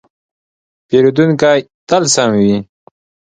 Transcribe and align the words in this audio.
پیرودونکی 0.87 1.59
تل 1.87 2.03
سم 2.13 2.29
وي. 2.41 2.55